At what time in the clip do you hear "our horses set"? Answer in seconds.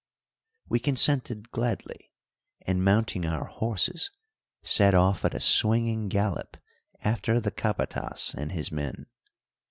3.23-4.95